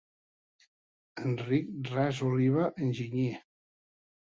[1.25, 3.39] Enric Ras Oliva enginyer